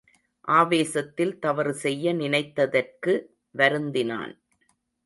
ஆவேசத்தில் 0.47 1.33
தவறு 1.39 1.73
செய்ய 1.73 2.13
நினைத்ததற்கு 2.13 3.15
வருந்தினான். 3.55 4.35